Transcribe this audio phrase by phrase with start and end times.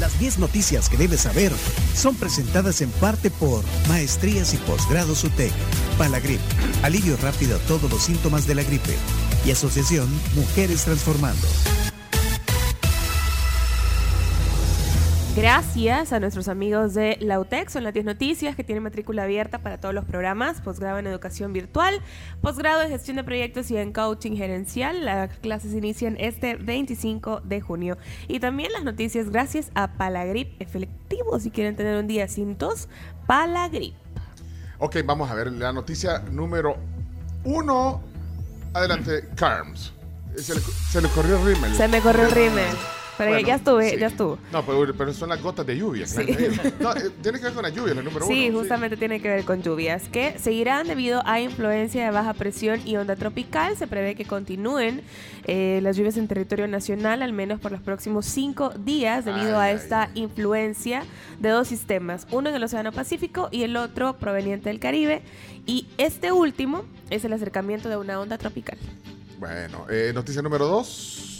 [0.00, 1.52] Las 10 noticias que debes saber
[1.94, 5.52] son presentadas en parte por Maestrías y Posgrados UTEC,
[5.98, 6.40] Palagrip,
[6.82, 8.96] alivio rápido a todos los síntomas de la gripe
[9.44, 11.46] y Asociación Mujeres Transformando.
[15.36, 19.58] Gracias a nuestros amigos de la UTEC, son las 10 noticias que tienen matrícula abierta
[19.58, 22.00] para todos los programas, posgrado en educación virtual,
[22.40, 25.04] posgrado en gestión de proyectos y en coaching gerencial.
[25.04, 27.98] Las clases inician este 25 de junio.
[28.28, 32.88] Y también las noticias gracias a Palagrip efectivo, si quieren tener un día sin tos,
[33.26, 33.96] Palagrip.
[34.78, 36.76] Ok, vamos a ver la noticia número
[37.42, 38.00] uno.
[38.72, 39.92] Adelante, Carms.
[40.36, 41.74] Se le, se le corrió el rímel.
[41.74, 42.76] Se me corrió el rímel.
[43.16, 43.96] Pero Bueno, ya estuve, sí.
[43.98, 44.38] ya estuvo.
[44.52, 46.06] No, pero, pero son las gotas de lluvia.
[46.06, 46.18] Sí.
[46.80, 48.58] No, eh, tiene que ver con la lluvia, la número Sí, uno.
[48.58, 52.96] justamente tiene que ver con lluvias, que seguirán debido a influencia de baja presión y
[52.96, 53.76] onda tropical.
[53.76, 55.02] Se prevé que continúen
[55.44, 59.70] eh, las lluvias en territorio nacional, al menos por los próximos cinco días, debido Ay,
[59.70, 60.10] a esta ay.
[60.14, 61.02] influencia
[61.38, 65.22] de dos sistemas, uno en el Océano Pacífico y el otro proveniente del Caribe.
[65.66, 68.78] Y este último es el acercamiento de una onda tropical.
[69.38, 71.30] Bueno, eh, noticia número dos.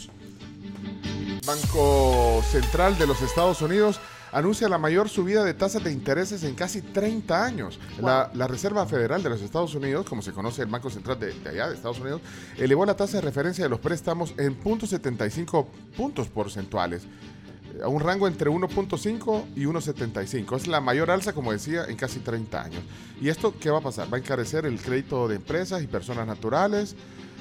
[1.44, 4.00] Banco Central de los Estados Unidos
[4.32, 7.78] anuncia la mayor subida de tasas de intereses en casi 30 años.
[8.00, 11.32] La, la Reserva Federal de los Estados Unidos, como se conoce el Banco Central de,
[11.32, 12.22] de allá, de Estados Unidos,
[12.56, 18.00] elevó la tasa de referencia de los préstamos en 0.75 puntos porcentuales, eh, a un
[18.00, 20.56] rango entre 1.5 y 1.75.
[20.56, 22.82] Es la mayor alza, como decía, en casi 30 años.
[23.20, 24.12] ¿Y esto qué va a pasar?
[24.12, 26.96] Va a encarecer el crédito de empresas y personas naturales,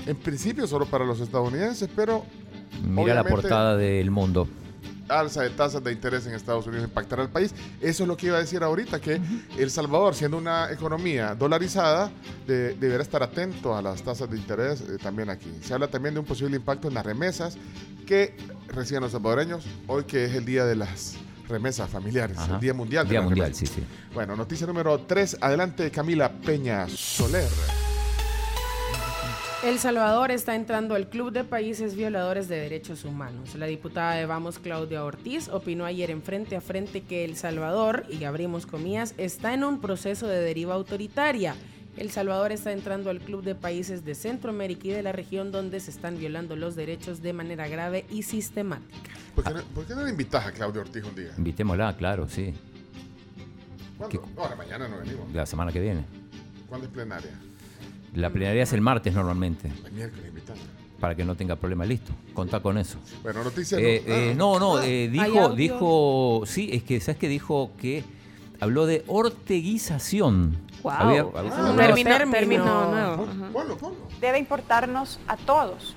[0.06, 2.26] en principio solo para los estadounidenses, pero
[2.82, 4.48] Mira la portada del mundo.
[5.10, 7.54] alza de tasas de interés en Estados Unidos impactará al país.
[7.82, 9.20] Eso es lo que iba a decir ahorita, que
[9.58, 12.10] El Salvador, siendo una economía dolarizada,
[12.48, 15.52] de- deberá estar atento a las tasas de interés eh, también aquí.
[15.62, 17.58] Se habla también de un posible impacto en las remesas
[18.08, 18.36] que
[18.70, 21.16] reciben los salvadoreños hoy que es el día de las
[21.48, 22.56] remesas familiares, Ajá.
[22.56, 23.06] el Día Mundial.
[23.06, 23.70] de Día Mundial, remesas.
[23.70, 23.84] sí, sí.
[24.14, 25.38] Bueno, noticia número 3.
[25.42, 27.50] Adelante, Camila Peña Soler.
[29.64, 33.56] El Salvador está entrando al Club de Países Violadores de Derechos Humanos.
[33.56, 38.06] La diputada de Vamos, Claudia Ortiz, opinó ayer en Frente a Frente que El Salvador,
[38.10, 41.56] y abrimos comillas, está en un proceso de deriva autoritaria.
[41.96, 45.80] El Salvador está entrando al Club de Países de Centroamérica y de la región donde
[45.80, 49.12] se están violando los derechos de manera grave y sistemática.
[49.34, 51.32] ¿Por qué, no, por qué no le invitas a Claudia Ortiz un día?
[51.38, 52.54] Invitémosla, claro, sí.
[53.98, 54.28] ¿Cuándo?
[54.36, 55.34] No, ahora mañana no venimos.
[55.34, 56.04] La semana que viene.
[56.68, 57.32] ¿Cuándo es plenaria?
[58.16, 60.62] La plenaria es el martes normalmente, El miércoles invitarla.
[61.00, 61.86] para que no tenga problema.
[61.86, 62.98] Listo, contá con eso.
[63.24, 63.78] Bueno, noticia.
[63.80, 67.18] Eh, no, eh, ah, no, no, ah, eh, ¿Hay dijo, dijo, sí, es que, ¿sabes
[67.20, 67.28] qué?
[67.28, 68.04] Dijo que
[68.60, 70.58] habló de orteguización.
[70.84, 70.92] Wow.
[70.92, 72.32] Había- nuevo término, término.
[72.32, 73.26] término nuevo.
[73.54, 73.98] Ponlo, ponlo.
[74.22, 75.96] debe importarnos a todos.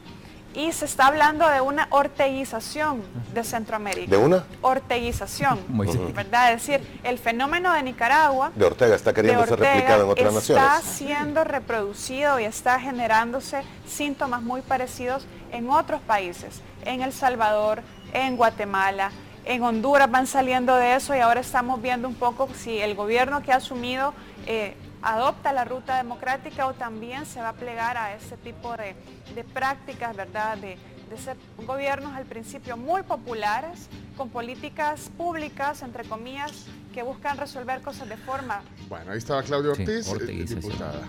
[0.57, 3.03] Y se está hablando de una orteguización
[3.35, 4.11] de Centroamérica.
[4.11, 4.45] ¿De una?
[4.63, 6.15] Orteguización, Moisés.
[6.15, 6.55] ¿verdad?
[6.55, 10.55] Es decir, el fenómeno de Nicaragua De Ortega está queriendo ser replicado en otras está
[10.55, 10.85] naciones.
[10.85, 17.83] siendo reproducido y está generándose síntomas muy parecidos en otros países, en El Salvador,
[18.15, 19.11] en Guatemala,
[19.45, 23.43] en Honduras van saliendo de eso y ahora estamos viendo un poco si el gobierno
[23.43, 24.15] que ha asumido
[24.47, 28.95] eh, adopta la ruta democrática o también se va a plegar a ese tipo de,
[29.35, 30.57] de prácticas, ¿verdad?
[30.59, 30.79] De,
[31.11, 31.37] de ser
[31.67, 38.17] gobiernos al principio muy populares, con políticas públicas, entre comillas, que buscan resolver cosas de
[38.17, 41.03] forma Bueno, ahí estaba Claudia Sí, Ortiz, eh, diputada.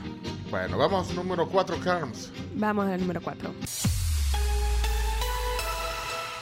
[0.50, 2.32] Bueno, vamos número 4, Carms.
[2.56, 3.97] Vamos al número 4.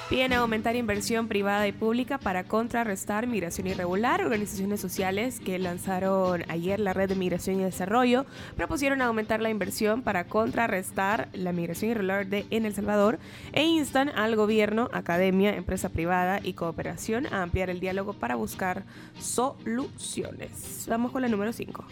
[0.09, 4.21] Piden aumentar inversión privada y pública para contrarrestar migración irregular.
[4.21, 10.03] Organizaciones sociales que lanzaron ayer la Red de Migración y Desarrollo propusieron aumentar la inversión
[10.03, 13.17] para contrarrestar la migración irregular de, en El Salvador
[13.51, 18.83] e instan al gobierno, academia, empresa privada y cooperación a ampliar el diálogo para buscar
[19.19, 20.85] soluciones.
[20.87, 21.83] Vamos con la número 5.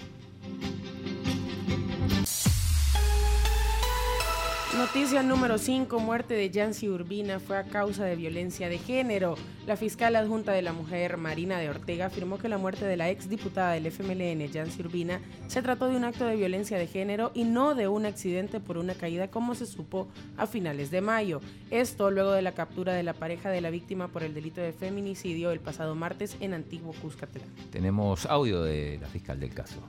[4.77, 9.35] Noticia número 5, muerte de Yancy Urbina fue a causa de violencia de género.
[9.67, 13.11] La fiscal adjunta de la mujer, Marina de Ortega, afirmó que la muerte de la
[13.11, 17.31] ex diputada del FMLN, Yancy Urbina, se trató de un acto de violencia de género
[17.35, 21.39] y no de un accidente por una caída como se supo a finales de mayo.
[21.69, 24.73] Esto luego de la captura de la pareja de la víctima por el delito de
[24.73, 27.47] feminicidio el pasado martes en Antiguo Cuscatlán.
[27.71, 29.83] Tenemos audio de la fiscal del caso.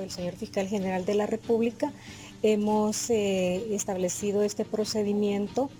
[0.00, 1.92] el señor fiscal general de la República,
[2.42, 5.70] hemos eh, establecido este procedimiento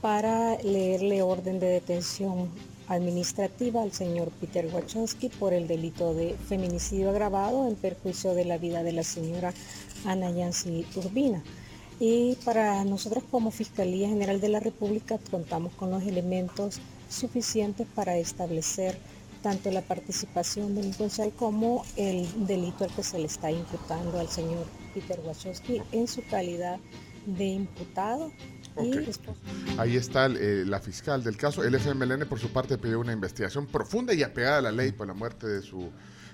[0.00, 2.48] para leerle orden de detención
[2.88, 8.58] administrativa al señor Peter Wachowski por el delito de feminicidio agravado en perjuicio de la
[8.58, 9.52] vida de la señora
[10.04, 11.42] Ana Yancy Urbina.
[12.00, 18.16] Y para nosotros como Fiscalía General de la República contamos con los elementos suficientes para
[18.16, 18.96] establecer
[19.42, 24.64] tanto la participación delincuencial como el delito al que se le está imputando al señor
[24.88, 26.78] Peter Wachowski en su calidad
[27.26, 28.32] de imputado.
[29.76, 31.64] Ahí está eh, la fiscal del caso.
[31.64, 35.06] El FMLN, por su parte, pidió una investigación profunda y apegada a la ley por
[35.06, 35.90] la muerte de su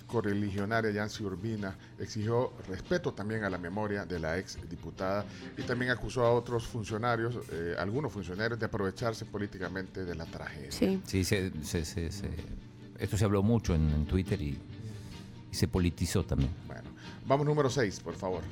[0.06, 1.76] correligionaria Yancy Urbina.
[1.98, 5.24] Exigió respeto también a la memoria de la ex diputada
[5.56, 10.70] y también acusó a otros funcionarios, eh, algunos funcionarios, de aprovecharse políticamente de la tragedia.
[10.70, 11.50] Sí, sí se,
[12.98, 14.58] esto se habló mucho en, Twitter y,
[15.50, 16.50] y se politizó también.
[16.66, 16.93] Bueno,
[17.26, 18.42] vamos número 6, por favor.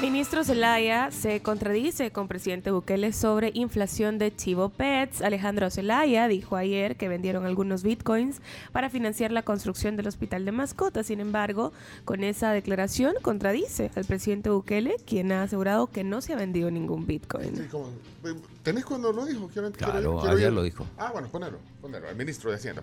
[0.00, 5.22] Ministro Zelaya se contradice con presidente Bukele sobre inflación de Chivo Pets.
[5.22, 10.52] Alejandro Zelaya dijo ayer que vendieron algunos bitcoins para financiar la construcción del hospital de
[10.52, 11.08] mascotas.
[11.08, 11.72] Sin embargo,
[12.04, 16.70] con esa declaración contradice al presidente Bukele, quien ha asegurado que no se ha vendido
[16.70, 17.58] ningún bitcoin.
[17.58, 19.50] Eh, ¿Tenés cuando lo dijo?
[19.76, 20.86] claro, ayer lo dijo.
[20.96, 22.82] Ah, bueno, ponelo, ponelo, al ministro de Hacienda.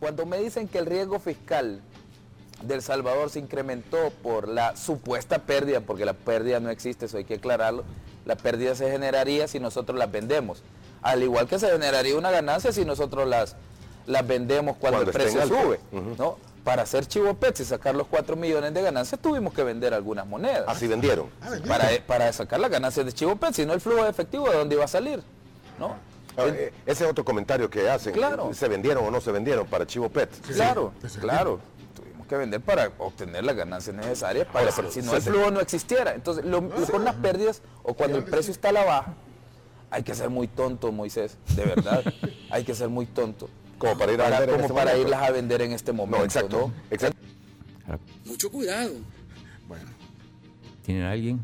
[0.00, 1.80] Cuando me dicen que el riesgo fiscal
[2.62, 7.24] del Salvador se incrementó por la supuesta pérdida, porque la pérdida no existe, eso hay
[7.24, 7.84] que aclararlo.
[8.24, 10.62] La pérdida se generaría si nosotros las vendemos.
[11.02, 13.56] Al igual que se generaría una ganancia si nosotros las,
[14.06, 15.80] las vendemos cuando, el precio sube.
[16.18, 16.38] ¿no?
[16.64, 20.26] Para hacer Chivo Pets y sacar los 4 millones de ganancias tuvimos que vender algunas
[20.26, 20.64] monedas.
[20.66, 21.28] Así vendieron.
[21.40, 24.50] Ah, para, para sacar las ganancias de Chivo Pets, si no el flujo de efectivo
[24.50, 25.22] de dónde iba a salir.
[25.78, 25.94] ¿no?
[26.36, 28.12] Ah, eh, ese es otro comentario que hacen.
[28.12, 28.52] Claro.
[28.52, 30.40] ¿Se vendieron o no se vendieron para Chivo Pets?
[30.54, 31.60] claro, claro
[32.26, 36.14] que vender para obtener las ganancias necesarias para si no el flujo no existiera.
[36.14, 39.14] Entonces, lo, con las pérdidas o cuando el precio está a la baja,
[39.90, 42.04] hay que ser muy tonto, Moisés, de verdad.
[42.50, 43.48] hay que ser muy tonto.
[43.78, 46.24] Como para, ir a como este para irlas a vender en este momento.
[46.24, 46.70] exacto,
[48.24, 48.92] Mucho cuidado.
[49.68, 49.84] Bueno.
[50.82, 51.40] ¿Tienen alguien?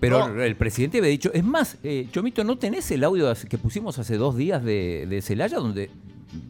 [0.00, 3.98] Pero el presidente había dicho, es más, eh, Chomito, ¿no tenés el audio que pusimos
[3.98, 5.90] hace dos días de, de Celaya donde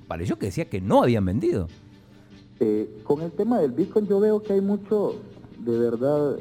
[0.07, 1.69] pareció que decía que no habían vendido?
[2.61, 5.21] Eh, con el tema del Bitcoin yo veo que hay mucho,
[5.59, 6.37] de verdad,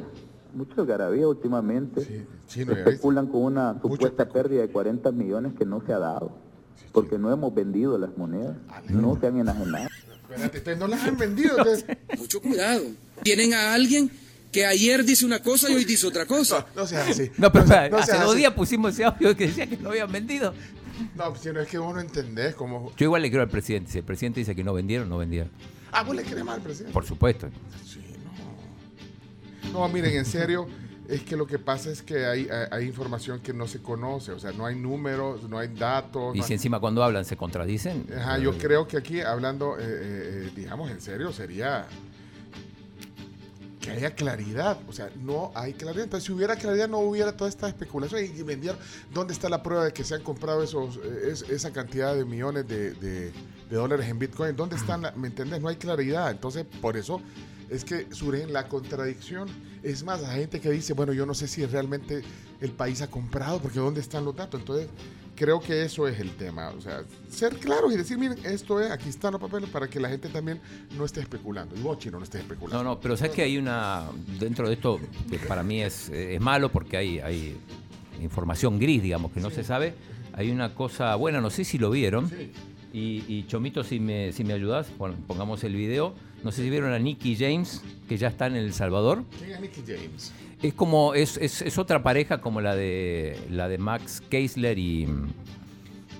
[0.53, 2.25] mucho garabía últimamente.
[2.47, 6.31] Sí, Especulan con una supuesta pérdida de 40 millones que no se ha dado,
[6.91, 8.57] porque no hemos vendido las monedas,
[8.89, 9.87] no se han enajenado.
[10.29, 11.55] Espérate, no las han vendido.
[12.17, 12.83] Mucho cuidado.
[13.23, 14.11] Tienen a alguien
[14.51, 16.65] que ayer dice una cosa y hoy dice otra cosa.
[16.75, 17.31] No, no sea así.
[17.37, 17.65] No, pero
[17.97, 20.53] hace dos días pusimos ese audio que decía que no habían vendido.
[21.15, 22.91] No, si no es que vos no entendés cómo...
[22.97, 23.91] Yo igual le creo al presidente.
[23.91, 25.51] Si el presidente dice que no vendieron, no vendieron.
[25.91, 26.93] Ah, vos le crees mal al presidente.
[26.93, 27.49] Por supuesto.
[27.85, 28.01] Sí,
[29.71, 29.79] no.
[29.81, 30.67] No, miren, en serio,
[31.07, 34.39] es que lo que pasa es que hay, hay, información que no se conoce, o
[34.39, 36.35] sea, no hay números, no hay datos.
[36.35, 38.05] Y si encima cuando hablan se contradicen.
[38.15, 41.87] Ajá, yo creo que aquí hablando, eh, eh, digamos, en serio, sería
[43.89, 44.77] que haya claridad.
[44.87, 46.05] O sea, no hay claridad.
[46.05, 48.79] Entonces, si hubiera claridad, no hubiera toda esta especulación y vendieron.
[49.13, 52.67] ¿Dónde está la prueba de que se han comprado esos, eh, esa cantidad de millones
[52.67, 53.31] de, de,
[53.69, 54.55] dólares en Bitcoin?
[54.55, 55.01] ¿Dónde están?
[55.15, 55.61] ¿Me entendés?
[55.61, 56.31] No hay claridad.
[56.31, 57.21] Entonces, por eso
[57.69, 59.47] es que surge la contradicción.
[59.83, 62.21] Es más, hay gente que dice, bueno, yo no sé si realmente
[62.61, 64.59] el país ha comprado, porque ¿dónde están los datos?
[64.59, 64.89] Entonces,
[65.39, 66.69] creo que eso es el tema.
[66.77, 69.97] O sea, ser claros y decir, miren, esto es, aquí están los papeles para que
[69.97, 70.59] la gente también
[70.97, 71.75] no esté especulando.
[71.77, 72.83] Y vos, Chino, no estés especulando.
[72.83, 74.03] No, no, pero sabes que hay una,
[74.37, 74.99] dentro de esto,
[75.29, 77.57] que para mí es, es malo porque hay, hay
[78.21, 79.93] información gris, digamos, que no se sabe.
[80.33, 82.29] Hay una cosa buena, no sé si lo vieron.
[82.91, 84.87] Y, Chomito, si me, si me ayudas,
[85.25, 86.15] pongamos el video.
[86.43, 89.23] No sé si vieron a Nicky James, que ya está en El Salvador.
[89.37, 90.31] ¿Quién es Nicky James?
[90.61, 95.07] Es como, es, es, otra pareja como la de la de Max Keisler y,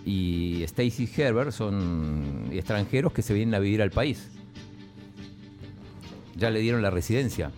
[0.05, 4.29] y Stacy Herbert, son extranjeros que se vienen a vivir al país.
[6.35, 7.51] Ya le dieron la residencia.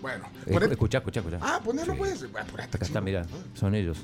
[0.00, 0.24] Bueno,
[0.66, 1.38] escucha, escucha, escucha.
[1.40, 2.22] Ah, ponerlo pues.
[2.22, 3.98] Acá está, mira, son ellos.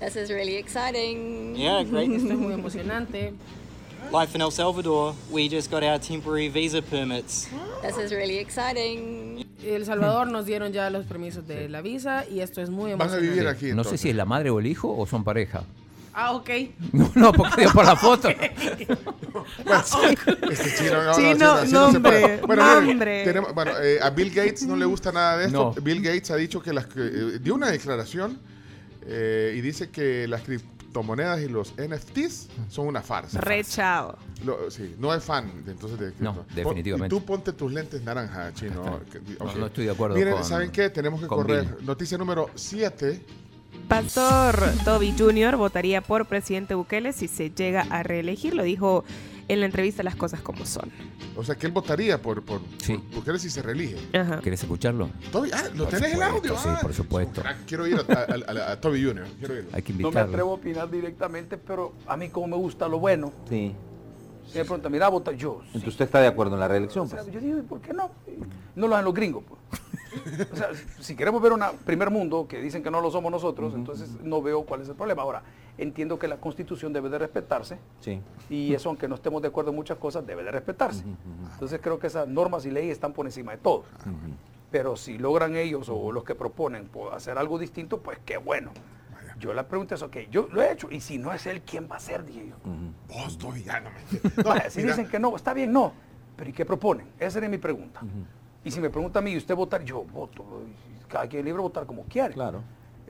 [0.00, 1.54] This is really exciting.
[1.54, 2.10] Yeah, great.
[2.12, 3.32] Esto es muy emocionante.
[4.10, 7.48] Life in El Salvador, we just got our temporary visa permits.
[7.82, 9.46] This is really exciting.
[9.64, 13.20] El Salvador nos dieron ya los permisos de la visa y esto es muy emocionante.
[13.20, 13.72] Van a vivir aquí.
[13.72, 15.64] No sé si es la madre o el hijo o son pareja.
[16.14, 16.50] Ah, ok.
[16.92, 18.28] No, no, porque por la foto.
[18.28, 18.56] este
[20.76, 23.24] chino, no, chino, no, nombre, bueno, nombre.
[23.24, 25.74] Tenemos, bueno eh, a Bill Gates no le gusta nada de esto.
[25.82, 28.38] Bill Gates ha dicho que las, eh, dio una declaración
[29.06, 30.42] eh, y dice que las
[30.92, 33.40] criptomonedas y los NFTs son una farsa.
[33.40, 34.18] Rechado.
[34.68, 37.14] sí, no es fan entonces de No, definitivamente.
[37.14, 39.00] Y tú ponte tus lentes naranja, chino.
[39.56, 40.90] No, estoy de acuerdo Miren, ¿saben qué?
[40.90, 41.82] Tenemos que correr.
[41.82, 43.20] Noticia número 7.
[43.88, 45.56] Pastor Toby Jr.
[45.56, 49.04] votaría por presidente Bukele si se llega a reelegir, lo dijo
[49.52, 50.90] en la entrevista las cosas como son.
[51.36, 52.96] O sea, que él votaría por, por, Sí.
[53.12, 53.96] por, por él si se reelige.
[54.18, 54.40] Ajá.
[54.40, 55.10] ¿Querés escucharlo?
[55.30, 56.56] Toby, ah, ¿lo Por tenés el supuesto, audio?
[56.58, 57.42] Sí, Ah, por supuesto.
[57.66, 59.26] Quiero ir a, a- a- a Toby Jr.
[59.38, 59.70] Quiero irlo.
[59.72, 62.98] Hay que No me atrevo a opinar directamente, pero a mí como me gusta lo
[62.98, 63.32] bueno.
[63.48, 63.74] Sí.
[64.50, 65.60] Si me preguntan, mira, vota yo.
[65.66, 67.06] Entonces usted está de acuerdo en la reelección.
[67.06, 67.32] O sea, pues?
[67.32, 68.10] yo digo, ¿y por qué no?
[68.74, 69.44] No lo hacen los gringos.
[69.48, 69.60] pues.
[70.52, 70.68] O sea,
[71.00, 74.42] si queremos ver un primer mundo que dicen que no lo somos nosotros, entonces no
[74.42, 75.22] veo cuál es el problema.
[75.22, 75.42] Ahora,
[75.78, 78.20] entiendo que la constitución debe de respetarse Sí.
[78.50, 81.04] y eso, aunque no estemos de acuerdo en muchas cosas, debe de respetarse.
[81.54, 83.84] Entonces creo que esas normas y leyes están por encima de todo.
[84.70, 88.70] Pero si logran ellos o los que proponen po- hacer algo distinto, pues qué bueno.
[89.38, 91.88] Yo la pregunta es, ok, yo lo he hecho, y si no es él, ¿quién
[91.90, 92.24] va a ser?
[92.24, 92.56] Dije yo.
[93.08, 95.92] Vos, Toby, ya no me Vaya, si dicen que no, está bien, no.
[96.36, 97.08] Pero ¿y qué proponen?
[97.18, 98.00] Esa sería mi pregunta.
[98.64, 99.82] Y si me pregunta a mí, ¿y usted votar?
[99.84, 100.44] Yo voto.
[101.08, 102.32] Cada quien es libre de votar como quiere.
[102.34, 102.62] Claro.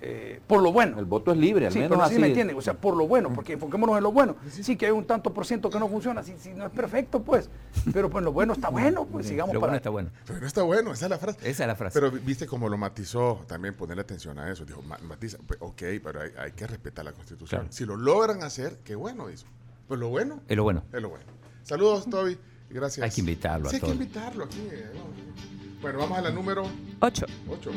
[0.05, 0.99] Eh, por lo bueno.
[0.99, 2.17] El voto es libre, al Sí, menos pero así.
[2.17, 4.35] sí me entienden, o sea, por lo bueno, porque enfoquémonos en lo bueno.
[4.51, 7.49] Sí que hay un tanto por ciento que no funciona, si, no es perfecto, pues.
[7.93, 10.11] Pero pues lo bueno está bueno, pues sigamos Lo para bueno está bueno.
[10.27, 11.39] Pero no está bueno, esa es la frase.
[11.49, 11.95] Esa es la frase.
[12.01, 14.65] Pero viste cómo lo matizó, también ponerle atención a eso.
[14.65, 17.61] Dijo, "Ma- matiza, pues, ok, pero hay, hay que respetar la constitución.
[17.61, 17.73] Claro.
[17.73, 19.47] Si lo logran hacer, qué bueno, dice.
[19.87, 20.83] Pues lo bueno Es lo bueno.
[20.93, 21.25] es lo bueno.
[21.63, 22.37] Saludos, Toby.
[22.71, 23.05] Gracias.
[23.05, 23.97] Hay que invitarlo a Sí, hay que Toby.
[24.03, 24.67] invitarlo aquí.
[24.69, 25.81] eh, no.
[25.81, 26.65] Bueno, vamos a la número
[27.01, 27.27] 8.
[27.49, 27.71] 8.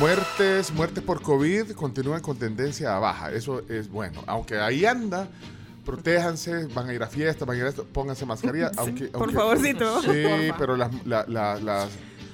[0.00, 3.30] Muertes, muertes por COVID continúan con tendencia a baja.
[3.32, 4.22] Eso es bueno.
[4.26, 5.28] Aunque ahí anda,
[5.84, 8.70] protéjanse, van a ir a fiestas, van a ir a esto, pónganse mascarilla.
[8.70, 10.02] Sí, aunque, por aunque- favorcito.
[10.02, 10.08] Sí,
[10.48, 10.56] Porfa.
[10.58, 11.90] pero las, la- la- las.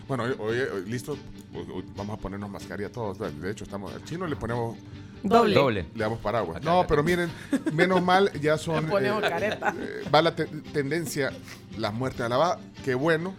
[0.08, 1.12] Bueno, hoy, hoy- hoy- listo,
[1.54, 3.18] hoy- hoy vamos a ponernos mascarilla todos.
[3.18, 3.92] De hecho, estamos.
[3.94, 4.76] Al chino le ponemos.
[5.22, 5.54] Doble.
[5.54, 5.86] Doble.
[5.94, 6.56] Le damos paraguas.
[6.56, 6.88] Acá, No, acá.
[6.88, 7.30] pero miren,
[7.74, 8.86] menos mal ya son.
[8.86, 9.74] Le ponemos careta.
[9.78, 11.30] eh, va la te- tendencia,
[11.76, 12.58] las muertes a la baja.
[12.82, 13.34] Qué bueno,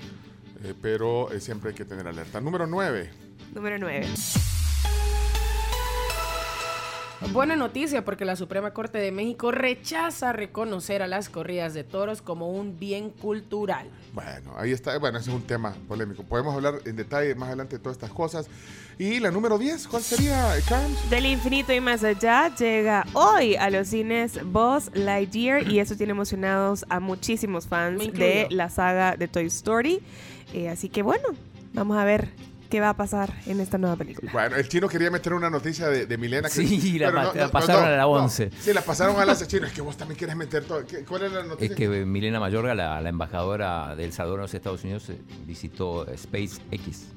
[0.64, 2.40] eh, pero eh, siempre hay que tener alerta.
[2.40, 3.10] Número 9.
[3.54, 4.08] Número 9.
[7.34, 12.22] Buena noticia porque la Suprema Corte de México rechaza reconocer a las corridas de toros
[12.22, 13.88] como un bien cultural.
[14.12, 14.98] Bueno, ahí está.
[14.98, 16.24] Bueno, ese es un tema polémico.
[16.24, 18.48] Podemos hablar en detalle más adelante de todas estas cosas.
[18.98, 21.10] Y la número 10, ¿cuál sería, Carms?
[21.10, 26.12] Del infinito y más allá llega hoy a los cines Buzz Lightyear y eso tiene
[26.12, 30.02] emocionados a muchísimos fans de la saga de Toy Story.
[30.54, 31.30] Eh, así que bueno,
[31.74, 32.30] vamos a ver
[32.72, 34.32] qué va a pasar en esta nueva película.
[34.32, 36.50] Bueno, el chino quería meter una noticia de, de Milena.
[36.50, 38.50] Que, Sí, la pero pa- la pasaron a la 11.
[38.60, 39.68] sí, la pasaron a las chino.
[39.68, 40.84] Es que vos también quieres meter todo.
[40.88, 41.68] ¿Qué- ¿Cuál es la noticia?
[41.68, 45.22] Es que Milena Mayorga, la, la embajadora de El Salvador en los Estados Unidos, eh,
[45.46, 47.08] visitó SpaceX.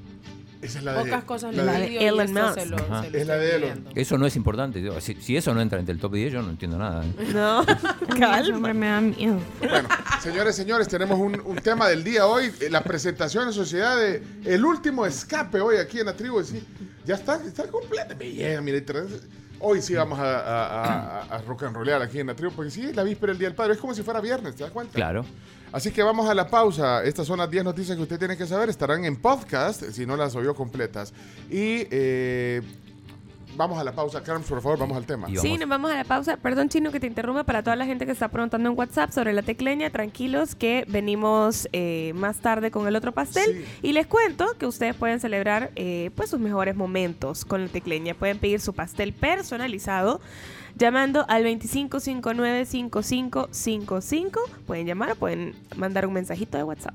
[0.65, 0.99] Esa es la de.
[0.99, 2.53] Pocas cosas la de- el video y Elon Musk.
[2.59, 3.71] se lo, se lo Es la de Elon.
[3.73, 3.91] viendo.
[3.95, 4.79] Eso no es importante.
[4.81, 7.03] digo, Si, si eso no entra entre el top 10, yo no entiendo nada.
[7.05, 7.13] ¿eh?
[7.33, 7.65] No,
[8.19, 8.73] calma.
[8.73, 9.39] me da miedo.
[9.59, 9.87] Bueno,
[10.21, 12.51] señores, señores, tenemos un, un tema del día hoy.
[12.61, 16.43] eh, La presentación en sociedad de El último escape hoy aquí en la tribu.
[16.43, 16.63] Sí,
[17.05, 18.15] ya está, está completa.
[18.15, 18.77] Me llega, mira.
[19.59, 22.71] Hoy sí vamos a, a, a- a rock and rollear aquí en la tribu, porque
[22.71, 23.73] sí, es la víspera del Día del Padre.
[23.73, 24.93] Es como si fuera viernes, ¿te das cuenta?
[24.93, 25.25] Claro.
[25.71, 27.03] Así que vamos a la pausa.
[27.03, 28.69] Estas son las 10 noticias que usted tiene que saber.
[28.69, 31.11] Estarán en podcast, si no las oyó completas.
[31.49, 32.61] Y eh,
[33.55, 34.21] vamos a la pausa.
[34.21, 35.27] Carms, por favor, vamos al tema.
[35.41, 36.37] Sí, nos vamos a la pausa.
[36.37, 37.43] Perdón, Chino, que te interrumpa.
[37.43, 41.67] Para toda la gente que está preguntando en WhatsApp sobre la tecleña, tranquilos que venimos
[41.73, 43.53] eh, más tarde con el otro pastel.
[43.53, 43.89] Sí.
[43.89, 48.13] Y les cuento que ustedes pueden celebrar eh, pues sus mejores momentos con la tecleña.
[48.13, 50.21] Pueden pedir su pastel personalizado
[50.75, 54.39] llamando al 2559-5555.
[54.67, 56.93] Pueden llamar o pueden mandar un mensajito de WhatsApp.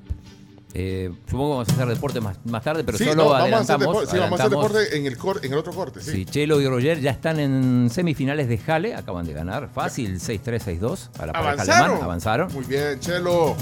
[0.73, 3.33] Eh, supongo que vamos a hacer deporte más, más tarde, pero Sí, solo no, vamos
[3.33, 3.81] a hacer adelantamos.
[3.87, 6.01] deporte, sí, vamos a hacer deporte en el, cor- en el otro corte.
[6.01, 6.11] Sí.
[6.11, 11.09] Sí, Chelo y Roger ya están en semifinales de Jale, acaban de ganar fácil 6-3-6-2
[11.19, 12.03] a la pareja Avanzaron.
[12.03, 12.53] avanzaron.
[12.53, 13.55] Muy bien, Chelo.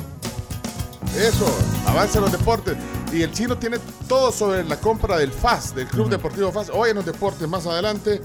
[1.17, 1.45] Eso,
[1.87, 2.77] avanza los deportes.
[3.11, 6.69] Y el chino tiene todo sobre la compra del FAS, del Club Deportivo FAS.
[6.71, 8.21] Hoy en los deportes más adelante.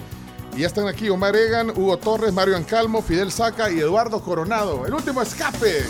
[0.55, 4.87] Y ya están aquí Omar Egan, Hugo Torres, Mario Ancalmo, Fidel Saca y Eduardo Coronado.
[4.87, 5.85] El último escape.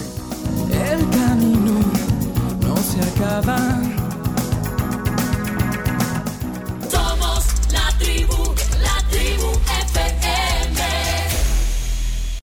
[3.35, 4.04] El